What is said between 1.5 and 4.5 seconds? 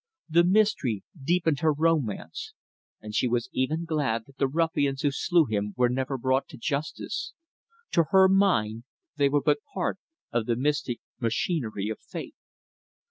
her romance, and she was even glad that the